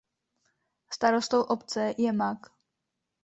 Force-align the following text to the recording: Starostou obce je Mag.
Starostou 0.89 1.41
obce 1.41 1.93
je 1.97 2.13
Mag. 2.13 2.37